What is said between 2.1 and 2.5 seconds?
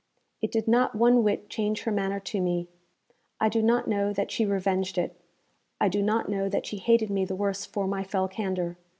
to